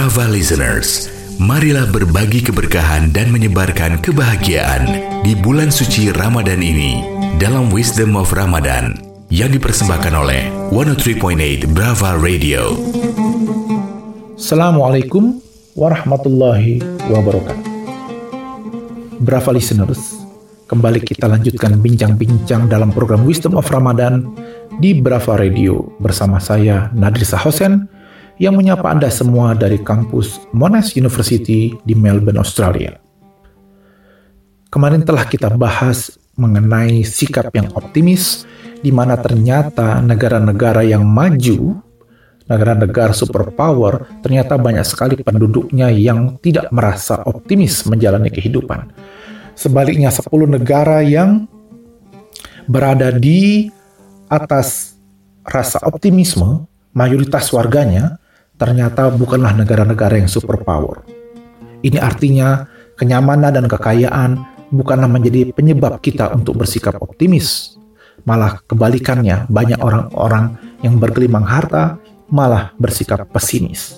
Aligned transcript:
Brava 0.00 0.32
listeners, 0.32 1.12
marilah 1.36 1.84
berbagi 1.92 2.40
keberkahan 2.40 3.12
dan 3.12 3.28
menyebarkan 3.28 4.00
kebahagiaan 4.00 4.88
di 5.20 5.36
bulan 5.36 5.68
suci 5.68 6.08
Ramadan 6.08 6.64
ini 6.64 7.04
dalam 7.36 7.68
Wisdom 7.68 8.16
of 8.16 8.32
Ramadan 8.32 8.96
yang 9.28 9.52
dipersembahkan 9.52 10.14
oleh 10.16 10.48
103.8 10.72 11.76
Brava 11.76 12.16
Radio. 12.16 12.80
Assalamualaikum 14.40 15.36
warahmatullahi 15.76 16.80
wabarakatuh. 17.12 17.68
Brava 19.20 19.52
listeners, 19.52 20.16
kembali 20.64 21.04
kita 21.04 21.28
lanjutkan 21.28 21.76
bincang-bincang 21.76 22.72
dalam 22.72 22.88
program 22.88 23.28
Wisdom 23.28 23.52
of 23.52 23.68
Ramadan 23.68 24.32
di 24.80 24.96
Brava 24.96 25.36
Radio 25.36 25.92
bersama 26.00 26.40
saya 26.40 26.88
Nadir 26.96 27.28
Sahosen 27.28 27.99
yang 28.40 28.56
menyapa 28.56 28.88
Anda 28.88 29.12
semua 29.12 29.52
dari 29.52 29.76
kampus 29.84 30.48
Monash 30.56 30.96
University 30.96 31.76
di 31.84 31.92
Melbourne, 31.92 32.40
Australia. 32.40 32.96
Kemarin 34.72 35.04
telah 35.04 35.28
kita 35.28 35.52
bahas 35.60 36.16
mengenai 36.40 37.04
sikap 37.04 37.52
yang 37.52 37.68
optimis 37.76 38.48
di 38.80 38.88
mana 38.88 39.20
ternyata 39.20 40.00
negara-negara 40.00 40.80
yang 40.88 41.04
maju, 41.04 41.84
negara-negara 42.48 43.12
superpower, 43.12 44.08
ternyata 44.24 44.56
banyak 44.56 44.88
sekali 44.88 45.20
penduduknya 45.20 45.92
yang 45.92 46.40
tidak 46.40 46.72
merasa 46.72 47.20
optimis 47.28 47.84
menjalani 47.84 48.32
kehidupan. 48.32 48.88
Sebaliknya 49.52 50.08
10 50.08 50.48
negara 50.48 51.04
yang 51.04 51.44
berada 52.64 53.12
di 53.12 53.68
atas 54.32 54.96
rasa 55.44 55.84
optimisme, 55.84 56.64
mayoritas 56.96 57.52
warganya 57.52 58.19
ternyata 58.60 59.08
bukanlah 59.08 59.56
negara-negara 59.56 60.20
yang 60.20 60.28
superpower. 60.28 61.00
Ini 61.80 61.96
artinya 61.96 62.68
kenyamanan 63.00 63.56
dan 63.56 63.64
kekayaan 63.64 64.36
bukanlah 64.68 65.08
menjadi 65.08 65.48
penyebab 65.56 65.96
kita 66.04 66.28
untuk 66.36 66.60
bersikap 66.60 67.00
optimis. 67.00 67.80
Malah 68.28 68.60
kebalikannya, 68.68 69.48
banyak 69.48 69.80
orang-orang 69.80 70.60
yang 70.84 71.00
bergelimang 71.00 71.48
harta 71.48 71.96
malah 72.28 72.76
bersikap 72.76 73.24
pesimis. 73.32 73.96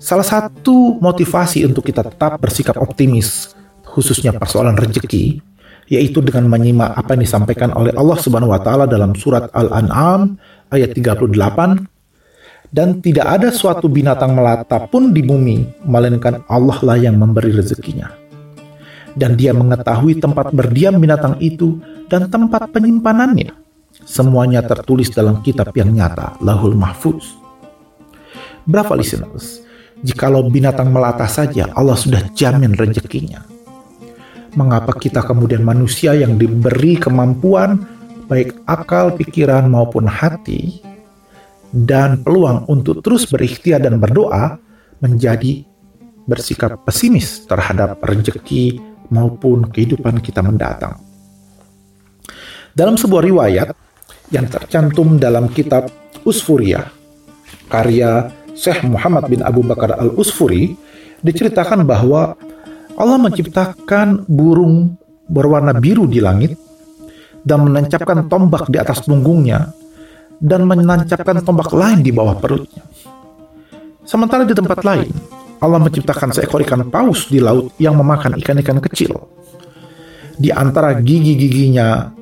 Salah 0.00 0.24
satu 0.24 0.96
motivasi 0.96 1.68
untuk 1.68 1.84
kita 1.84 2.00
tetap 2.08 2.40
bersikap 2.40 2.80
optimis, 2.80 3.52
khususnya 3.84 4.32
persoalan 4.32 4.80
rezeki, 4.80 5.44
yaitu 5.92 6.24
dengan 6.24 6.48
menyimak 6.48 6.96
apa 6.96 7.14
yang 7.14 7.22
disampaikan 7.28 7.70
oleh 7.76 7.92
Allah 7.92 8.16
Subhanahu 8.16 8.54
wa 8.54 8.60
taala 8.64 8.88
dalam 8.88 9.12
surat 9.12 9.52
Al-An'am 9.52 10.40
ayat 10.72 10.96
38 10.96 11.95
dan 12.76 13.00
tidak 13.00 13.24
ada 13.24 13.48
suatu 13.48 13.88
binatang 13.88 14.36
melata 14.36 14.84
pun 14.84 15.16
di 15.16 15.24
bumi 15.24 15.64
melainkan 15.88 16.44
Allah 16.44 16.76
lah 16.84 17.00
yang 17.00 17.16
memberi 17.16 17.56
rezekinya. 17.56 18.12
Dan 19.16 19.32
dia 19.40 19.56
mengetahui 19.56 20.20
tempat 20.20 20.52
berdiam 20.52 21.00
binatang 21.00 21.40
itu 21.40 21.80
dan 22.12 22.28
tempat 22.28 22.68
penyimpanannya. 22.68 23.48
Semuanya 24.04 24.60
tertulis 24.60 25.08
dalam 25.08 25.40
kitab 25.40 25.72
yang 25.72 25.88
nyata, 25.88 26.36
Lahul 26.44 26.76
Mahfuz. 26.76 27.24
Berapa 28.68 28.92
listeners? 28.92 29.64
Jikalau 30.04 30.44
binatang 30.52 30.92
melata 30.92 31.24
saja, 31.24 31.72
Allah 31.72 31.96
sudah 31.96 32.28
jamin 32.36 32.76
rezekinya 32.76 33.56
mengapa 34.56 34.96
kita 34.96 35.20
kemudian 35.20 35.60
manusia 35.60 36.16
yang 36.16 36.40
diberi 36.40 36.96
kemampuan 36.96 37.84
baik 38.26 38.56
akal, 38.64 39.14
pikiran 39.14 39.68
maupun 39.68 40.08
hati 40.08 40.80
dan 41.74 42.22
peluang 42.22 42.66
untuk 42.70 43.02
terus 43.02 43.26
berikhtiar 43.26 43.82
dan 43.82 43.98
berdoa 43.98 44.58
menjadi 45.02 45.66
bersikap 46.26 46.82
pesimis 46.82 47.46
terhadap 47.46 48.02
rezeki 48.02 48.82
maupun 49.10 49.70
kehidupan 49.70 50.18
kita 50.18 50.42
mendatang. 50.42 50.98
Dalam 52.76 52.98
sebuah 52.98 53.22
riwayat 53.24 53.68
yang 54.34 54.50
tercantum 54.50 55.16
dalam 55.16 55.48
kitab 55.48 55.88
Usfuriyah, 56.26 56.90
karya 57.70 58.28
Syekh 58.58 58.82
Muhammad 58.84 59.30
bin 59.30 59.40
Abu 59.40 59.62
Bakar 59.62 59.94
al-Usfuri, 59.96 60.74
diceritakan 61.22 61.86
bahwa 61.86 62.34
Allah 62.96 63.18
menciptakan 63.20 64.26
burung 64.26 64.98
berwarna 65.30 65.76
biru 65.76 66.08
di 66.08 66.18
langit 66.18 66.56
dan 67.46 67.62
menancapkan 67.62 68.26
tombak 68.26 68.66
di 68.72 68.80
atas 68.82 69.04
punggungnya 69.06 69.70
dan 70.40 70.68
menancapkan 70.68 71.40
tombak 71.40 71.72
lain 71.72 72.04
di 72.04 72.12
bawah 72.12 72.36
perutnya. 72.36 72.84
Sementara 74.06 74.46
di 74.46 74.54
tempat 74.54 74.86
lain, 74.86 75.10
Allah 75.58 75.80
menciptakan 75.82 76.30
seekor 76.30 76.62
ikan 76.62 76.86
paus 76.92 77.26
di 77.26 77.40
laut 77.40 77.74
yang 77.80 77.96
memakan 77.96 78.36
ikan-ikan 78.38 78.78
kecil. 78.78 79.16
Di 80.36 80.52
antara 80.52 80.94
gigi-giginya 81.00 82.12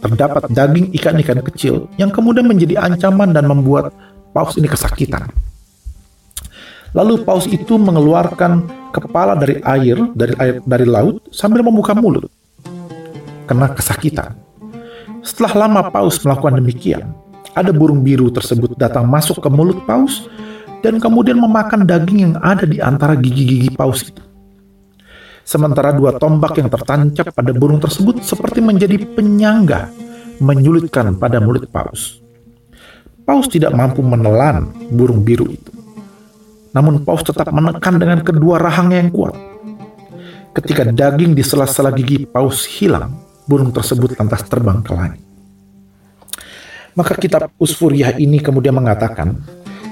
terdapat 0.00 0.48
daging 0.48 0.96
ikan-ikan 0.96 1.44
kecil 1.44 1.92
yang 2.00 2.08
kemudian 2.08 2.48
menjadi 2.48 2.80
ancaman 2.80 3.36
dan 3.36 3.44
membuat 3.44 3.92
paus 4.32 4.56
ini 4.56 4.66
kesakitan. 4.66 5.28
Lalu 6.96 7.22
paus 7.22 7.46
itu 7.46 7.78
mengeluarkan 7.78 8.66
kepala 8.90 9.38
dari 9.38 9.62
air, 9.62 10.00
dari 10.16 10.34
air 10.40 10.58
dari 10.66 10.86
laut 10.88 11.30
sambil 11.30 11.62
membuka 11.62 11.94
mulut. 11.94 12.26
Karena 13.46 13.70
kesakitan. 13.70 14.34
Setelah 15.20 15.68
lama 15.68 15.80
paus 15.92 16.18
melakukan 16.24 16.58
demikian, 16.58 17.12
ada 17.54 17.70
burung 17.74 18.02
biru 18.04 18.30
tersebut 18.30 18.78
datang 18.78 19.06
masuk 19.06 19.42
ke 19.42 19.48
mulut 19.50 19.82
paus 19.86 20.26
dan 20.80 20.96
kemudian 20.96 21.36
memakan 21.36 21.84
daging 21.84 22.18
yang 22.30 22.34
ada 22.40 22.64
di 22.64 22.80
antara 22.80 23.16
gigi-gigi 23.16 23.72
paus 23.74 24.06
itu. 24.06 24.22
Sementara 25.44 25.90
dua 25.90 26.14
tombak 26.14 26.56
yang 26.62 26.70
tertancap 26.70 27.34
pada 27.34 27.50
burung 27.50 27.82
tersebut 27.82 28.22
seperti 28.22 28.62
menjadi 28.62 29.02
penyangga 29.02 29.90
menyulitkan 30.40 31.18
pada 31.18 31.42
mulut 31.42 31.66
paus. 31.68 32.22
Paus 33.26 33.46
tidak 33.50 33.74
mampu 33.76 34.00
menelan 34.00 34.72
burung 34.94 35.22
biru 35.22 35.50
itu. 35.50 35.72
Namun 36.70 37.02
paus 37.02 37.26
tetap 37.26 37.50
menekan 37.50 37.98
dengan 37.98 38.22
kedua 38.22 38.62
rahangnya 38.62 39.02
yang 39.02 39.10
kuat. 39.10 39.34
Ketika 40.54 40.86
daging 40.86 41.34
di 41.34 41.42
sela-sela 41.42 41.94
gigi 41.94 42.26
paus 42.26 42.66
hilang, 42.66 43.14
burung 43.46 43.70
tersebut 43.70 44.18
lantas 44.18 44.46
terbang 44.46 44.82
ke 44.82 44.92
langit. 44.94 45.29
Maka 46.98 47.14
kitab 47.14 47.54
Usfuriyah 47.60 48.18
ini 48.18 48.42
kemudian 48.42 48.74
mengatakan, 48.74 49.38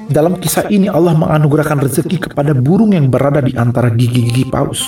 dalam 0.08 0.40
kisah 0.40 0.72
ini 0.72 0.88
Allah 0.88 1.12
menganugerahkan 1.12 1.84
rezeki 1.84 2.32
kepada 2.32 2.56
burung 2.56 2.96
yang 2.96 3.12
berada 3.12 3.44
di 3.44 3.52
antara 3.54 3.92
gigi-gigi 3.92 4.48
paus. 4.48 4.80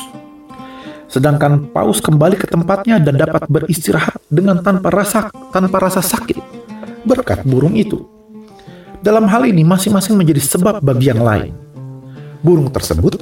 Sedangkan 1.12 1.69
paus 1.75 2.00
kembali 2.00 2.41
ke 2.41 2.47
tempatnya 2.48 2.97
dan 3.03 3.21
dapat 3.21 3.44
beristirahat 3.50 4.16
dengan 4.32 4.65
tanpa 4.65 4.88
rasa 4.88 5.28
tanpa 5.53 5.76
rasa 5.82 6.00
sakit 6.00 6.38
berkat 7.04 7.44
burung 7.44 7.76
itu. 7.76 8.00
Dalam 9.04 9.28
hal 9.28 9.44
ini 9.44 9.60
masing-masing 9.60 10.16
menjadi 10.16 10.41
sebab 10.41 10.81
bagi 10.81 11.12
yang 11.12 11.21
lain 11.21 11.53
burung 12.41 12.72
tersebut 12.72 13.21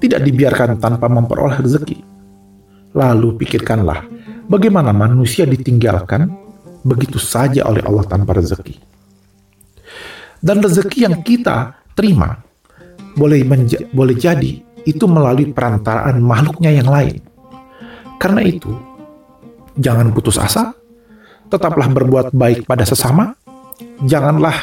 tidak 0.00 0.20
dibiarkan 0.20 0.76
tanpa 0.76 1.08
memperoleh 1.08 1.56
rezeki. 1.64 2.04
Lalu 2.96 3.40
pikirkanlah, 3.40 4.04
bagaimana 4.48 4.92
manusia 4.92 5.48
ditinggalkan 5.48 6.32
begitu 6.86 7.18
saja 7.18 7.66
oleh 7.66 7.82
Allah 7.82 8.06
tanpa 8.06 8.38
rezeki. 8.38 8.78
Dan 10.38 10.62
rezeki 10.62 11.10
yang 11.10 11.26
kita 11.26 11.74
terima 11.98 12.38
boleh 13.18 13.42
boleh 13.90 14.14
jadi 14.14 14.62
itu 14.86 15.04
melalui 15.10 15.50
perantaraan 15.50 16.22
makhluknya 16.22 16.70
yang 16.70 16.86
lain. 16.86 17.18
Karena 18.22 18.40
itu, 18.46 18.70
jangan 19.74 20.14
putus 20.14 20.38
asa, 20.38 20.70
tetaplah 21.50 21.90
berbuat 21.90 22.30
baik 22.30 22.70
pada 22.70 22.86
sesama, 22.86 23.34
janganlah 24.06 24.54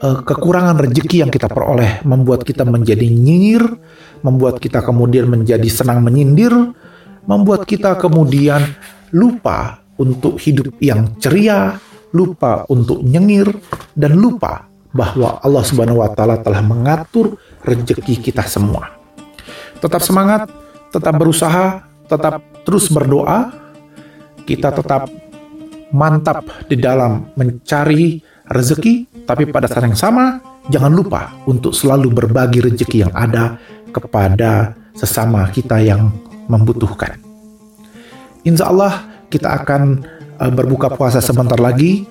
uh, 0.00 0.22
kekurangan 0.22 0.78
rezeki 0.78 1.26
yang 1.26 1.32
kita 1.34 1.50
peroleh 1.50 2.00
membuat 2.06 2.46
kita 2.46 2.62
menjadi 2.62 3.04
nyinyir, 3.04 3.66
membuat 4.22 4.62
kita 4.62 4.80
kemudian 4.80 5.26
menjadi 5.26 5.66
senang 5.66 6.00
menyindir, 6.06 6.54
membuat 7.26 7.66
kita 7.66 7.98
kemudian 7.98 8.62
lupa 9.12 9.82
untuk 9.98 10.38
hidup 10.38 10.78
yang 10.80 11.18
ceria, 11.18 11.76
lupa 12.14 12.64
untuk 12.70 13.02
nyengir, 13.04 13.50
dan 13.92 14.16
lupa 14.16 14.64
bahwa 14.94 15.42
Allah 15.44 15.62
Subhanahu 15.66 16.00
wa 16.00 16.10
taala 16.14 16.40
telah 16.40 16.64
mengatur 16.64 17.36
rezeki 17.66 18.22
kita 18.22 18.46
semua. 18.48 18.96
Tetap 19.78 20.00
semangat, 20.00 20.48
tetap 20.90 21.14
berusaha, 21.18 21.84
tetap 22.08 22.40
terus 22.64 22.88
berdoa. 22.88 23.52
Kita 24.48 24.72
tetap 24.72 25.12
mantap 25.92 26.40
di 26.72 26.80
dalam 26.80 27.28
mencari 27.36 28.16
rezeki, 28.48 29.26
tapi 29.28 29.44
pada 29.52 29.68
saat 29.68 29.84
yang 29.84 29.98
sama 29.98 30.40
jangan 30.72 30.92
lupa 30.96 31.36
untuk 31.44 31.76
selalu 31.76 32.16
berbagi 32.16 32.64
rezeki 32.64 33.04
yang 33.04 33.12
ada 33.12 33.60
kepada 33.92 34.72
sesama 34.96 35.52
kita 35.52 35.84
yang 35.84 36.08
membutuhkan. 36.48 37.20
Insya 38.48 38.72
Allah 38.72 39.04
kita 39.28 39.62
akan 39.62 40.04
uh, 40.40 40.52
berbuka 40.52 40.92
puasa 40.92 41.20
sebentar 41.20 41.60
lagi. 41.60 42.04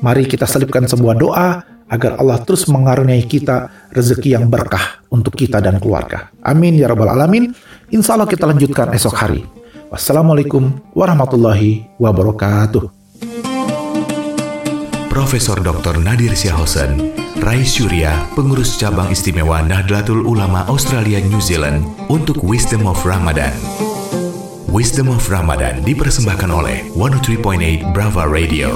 Mari 0.00 0.24
kita 0.24 0.48
selipkan 0.48 0.88
sebuah 0.88 1.14
doa 1.18 1.48
agar 1.90 2.16
Allah 2.22 2.40
terus 2.40 2.64
mengaruniai 2.70 3.26
kita 3.26 3.90
rezeki 3.92 4.38
yang 4.38 4.46
berkah 4.48 5.02
untuk 5.10 5.36
kita 5.36 5.58
dan 5.60 5.76
keluarga. 5.82 6.30
Amin 6.40 6.78
ya 6.78 6.88
rabbal 6.88 7.12
alamin. 7.12 7.52
Insya 7.90 8.16
Allah 8.16 8.30
kita 8.30 8.46
lanjutkan 8.46 8.94
esok 8.94 9.14
hari. 9.18 9.42
Wassalamualaikum 9.90 10.70
warahmatullahi 10.94 11.84
wabarakatuh. 11.98 12.86
Profesor 15.10 15.58
Dr. 15.58 15.98
Nadir 15.98 16.38
Syahosen, 16.38 17.10
Rais 17.42 17.66
Surya, 17.66 18.14
pengurus 18.38 18.78
cabang 18.78 19.10
istimewa 19.10 19.58
Nahdlatul 19.58 20.22
Ulama 20.22 20.62
Australia 20.70 21.18
New 21.18 21.42
Zealand 21.42 21.82
untuk 22.06 22.38
Wisdom 22.46 22.86
of 22.86 23.02
Ramadan. 23.02 23.89
Wisdom 24.70 25.10
of 25.10 25.26
Ramadan 25.26 25.82
dipersembahkan 25.82 26.46
oleh 26.46 26.86
103.8 26.94 27.90
Brava 27.90 28.22
Radio. 28.22 28.70